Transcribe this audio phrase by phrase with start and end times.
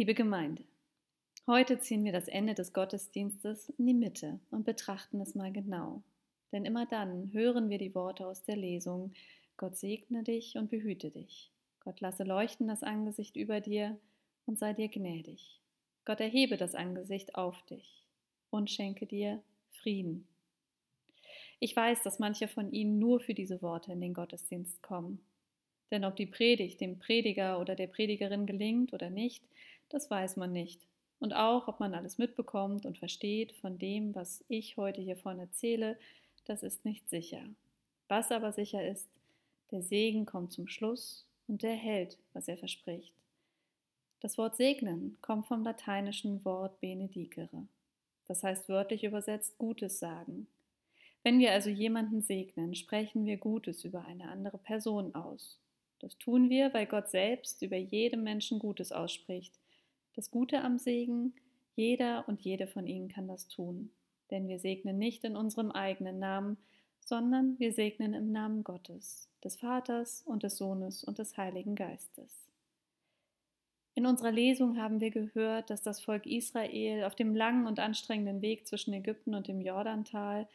[0.00, 0.64] Liebe Gemeinde,
[1.46, 6.02] heute ziehen wir das Ende des Gottesdienstes in die Mitte und betrachten es mal genau.
[6.52, 9.12] Denn immer dann hören wir die Worte aus der Lesung,
[9.58, 11.50] Gott segne dich und behüte dich.
[11.80, 13.98] Gott lasse leuchten das Angesicht über dir
[14.46, 15.60] und sei dir gnädig.
[16.06, 18.06] Gott erhebe das Angesicht auf dich
[18.48, 19.42] und schenke dir
[19.82, 20.26] Frieden.
[21.58, 25.20] Ich weiß, dass manche von Ihnen nur für diese Worte in den Gottesdienst kommen.
[25.90, 29.44] Denn ob die Predigt dem Prediger oder der Predigerin gelingt oder nicht,
[29.90, 30.80] das weiß man nicht.
[31.18, 35.98] Und auch, ob man alles mitbekommt und versteht von dem, was ich heute hiervon erzähle,
[36.46, 37.42] das ist nicht sicher.
[38.08, 39.06] Was aber sicher ist,
[39.70, 43.12] der Segen kommt zum Schluss und der hält, was er verspricht.
[44.20, 47.66] Das Wort segnen kommt vom lateinischen Wort benedicere.
[48.26, 50.46] Das heißt wörtlich übersetzt Gutes sagen.
[51.22, 55.58] Wenn wir also jemanden segnen, sprechen wir Gutes über eine andere Person aus.
[55.98, 59.59] Das tun wir, weil Gott selbst über jedem Menschen Gutes ausspricht
[60.20, 61.32] das Gute am Segen,
[61.76, 63.90] jeder und jede von ihnen kann das tun,
[64.30, 66.58] denn wir segnen nicht in unserem eigenen Namen,
[66.98, 72.50] sondern wir segnen im Namen Gottes, des Vaters und des Sohnes und des Heiligen Geistes.
[73.94, 78.42] In unserer Lesung haben wir gehört, dass das Volk Israel auf dem langen und anstrengenden
[78.42, 80.46] Weg zwischen Ägypten und dem Jordantal,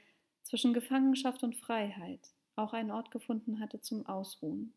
[0.44, 4.76] zwischen Gefangenschaft und Freiheit, auch einen Ort gefunden hatte zum Ausruhen.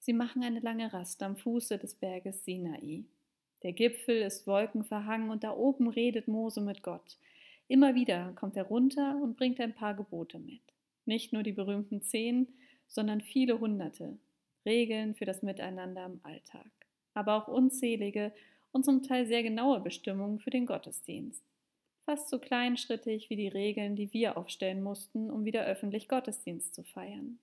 [0.00, 3.04] Sie machen eine lange Rast am Fuße des Berges Sinai.
[3.62, 7.16] Der Gipfel ist wolkenverhangen und da oben redet Mose mit Gott.
[7.68, 10.60] Immer wieder kommt er runter und bringt ein paar Gebote mit.
[11.06, 12.48] Nicht nur die berühmten zehn,
[12.88, 14.18] sondern viele hunderte.
[14.64, 16.70] Regeln für das Miteinander im Alltag.
[17.14, 18.32] Aber auch unzählige
[18.72, 21.42] und zum Teil sehr genaue Bestimmungen für den Gottesdienst.
[22.04, 26.82] Fast so kleinschrittig wie die Regeln, die wir aufstellen mussten, um wieder öffentlich Gottesdienst zu
[26.82, 27.38] feiern.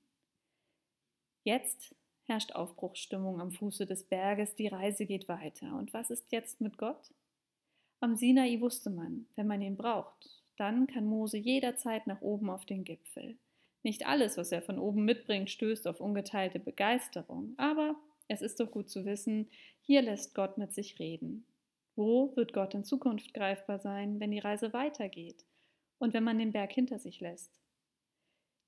[1.43, 1.95] Jetzt
[2.29, 5.75] herrscht Aufbruchsstimmung am Fuße des Berges, die Reise geht weiter.
[5.75, 7.11] Und was ist jetzt mit Gott?
[7.99, 12.65] Am Sinai wusste man, wenn man ihn braucht, dann kann Mose jederzeit nach oben auf
[12.65, 13.37] den Gipfel.
[13.83, 17.95] Nicht alles, was er von oben mitbringt, stößt auf ungeteilte Begeisterung, aber
[18.27, 19.49] es ist doch gut zu wissen,
[19.81, 21.45] hier lässt Gott mit sich reden.
[21.95, 25.45] Wo wird Gott in Zukunft greifbar sein, wenn die Reise weitergeht
[25.97, 27.51] und wenn man den Berg hinter sich lässt?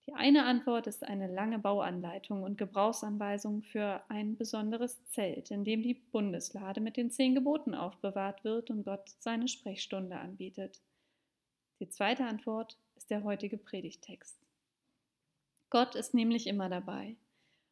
[0.07, 5.83] Die eine Antwort ist eine lange Bauanleitung und Gebrauchsanweisung für ein besonderes Zelt, in dem
[5.83, 10.81] die Bundeslade mit den zehn Geboten aufbewahrt wird und Gott seine Sprechstunde anbietet.
[11.79, 14.37] Die zweite Antwort ist der heutige Predigtext.
[15.69, 17.15] Gott ist nämlich immer dabei.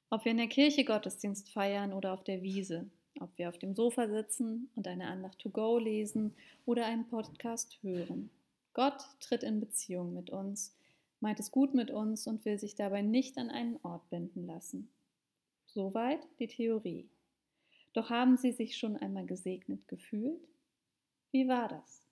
[0.09, 3.75] Ob wir in der Kirche Gottesdienst feiern oder auf der Wiese, ob wir auf dem
[3.75, 6.33] Sofa sitzen und eine Andacht to go lesen
[6.65, 8.29] oder einen Podcast hören.
[8.73, 10.75] Gott tritt in Beziehung mit uns
[11.21, 14.89] meint es gut mit uns und will sich dabei nicht an einen Ort binden lassen.
[15.65, 17.09] Soweit die Theorie.
[17.93, 20.41] Doch haben Sie sich schon einmal gesegnet gefühlt?
[21.31, 22.05] Wie war das?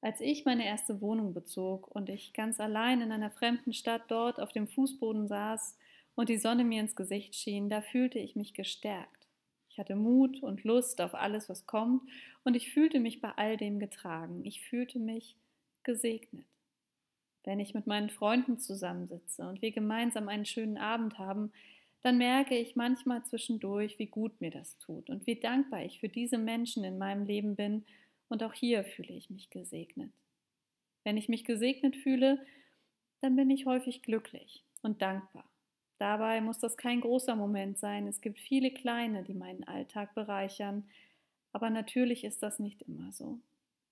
[0.00, 4.40] Als ich meine erste Wohnung bezog und ich ganz allein in einer fremden Stadt dort
[4.40, 5.76] auf dem Fußboden saß
[6.14, 9.26] und die Sonne mir ins Gesicht schien, da fühlte ich mich gestärkt.
[9.70, 12.08] Ich hatte Mut und Lust auf alles, was kommt,
[12.44, 14.44] und ich fühlte mich bei all dem getragen.
[14.44, 15.36] Ich fühlte mich
[15.82, 16.46] gesegnet
[17.46, 21.52] wenn ich mit meinen Freunden zusammensitze und wir gemeinsam einen schönen Abend haben,
[22.02, 26.08] dann merke ich manchmal zwischendurch, wie gut mir das tut und wie dankbar ich für
[26.08, 27.84] diese Menschen in meinem Leben bin,
[28.28, 30.10] und auch hier fühle ich mich gesegnet.
[31.04, 32.44] Wenn ich mich gesegnet fühle,
[33.20, 35.48] dann bin ich häufig glücklich und dankbar.
[35.98, 40.88] Dabei muss das kein großer Moment sein, es gibt viele kleine, die meinen Alltag bereichern,
[41.52, 43.38] aber natürlich ist das nicht immer so.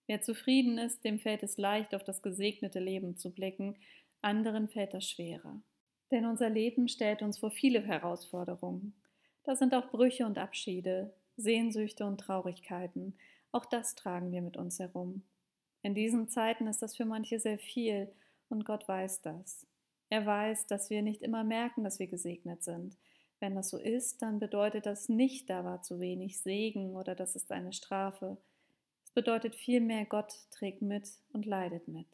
[0.07, 3.77] Wer zufrieden ist, dem fällt es leicht, auf das gesegnete Leben zu blicken,
[4.21, 5.63] anderen fällt das schwerer.
[6.11, 8.95] Denn unser Leben stellt uns vor viele Herausforderungen.
[9.45, 13.17] Da sind auch Brüche und Abschiede, Sehnsüchte und Traurigkeiten.
[13.53, 15.23] Auch das tragen wir mit uns herum.
[15.83, 18.13] In diesen Zeiten ist das für manche sehr viel
[18.49, 19.67] und Gott weiß das.
[20.11, 22.97] Er weiß, dass wir nicht immer merken, dass wir gesegnet sind.
[23.41, 27.37] Wenn das so ist, dann bedeutet das nicht, da war zu wenig Segen oder das
[27.37, 28.39] ist eine Strafe
[29.15, 32.07] bedeutet vielmehr, Gott trägt mit und leidet mit.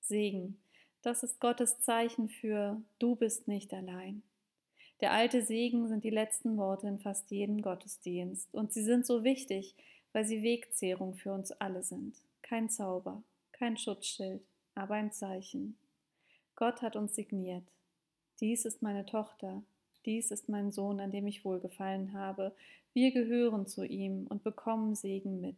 [0.00, 0.58] Segen,
[1.02, 4.22] das ist Gottes Zeichen für du bist nicht allein.
[5.00, 9.22] Der alte Segen sind die letzten Worte in fast jedem Gottesdienst und sie sind so
[9.22, 9.74] wichtig,
[10.12, 12.16] weil sie Wegzehrung für uns alle sind.
[12.42, 13.22] Kein Zauber,
[13.52, 14.42] kein Schutzschild,
[14.74, 15.78] aber ein Zeichen.
[16.56, 17.64] Gott hat uns signiert.
[18.40, 19.62] Dies ist meine Tochter,
[20.04, 22.52] dies ist mein Sohn, an dem ich wohlgefallen habe.
[22.92, 25.56] Wir gehören zu ihm und bekommen Segen mit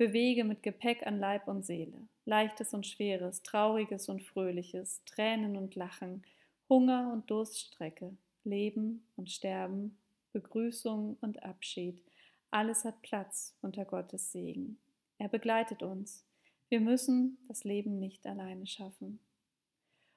[0.00, 5.58] für Wege mit Gepäck an Leib und Seele, leichtes und schweres, trauriges und fröhliches, Tränen
[5.58, 6.22] und Lachen,
[6.70, 9.98] Hunger und Durststrecke, Leben und Sterben,
[10.32, 12.02] Begrüßung und Abschied,
[12.50, 14.78] Alles hat Platz unter Gottes Segen.
[15.18, 16.24] Er begleitet uns.
[16.70, 19.20] Wir müssen das Leben nicht alleine schaffen.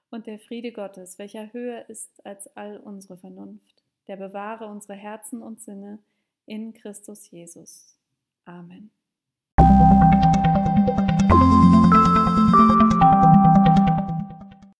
[0.09, 5.43] Und der Friede Gottes, welcher höher ist als all unsere Vernunft, der bewahre unsere Herzen
[5.43, 5.99] und Sinne
[6.45, 7.97] in Christus Jesus.
[8.45, 8.89] Amen.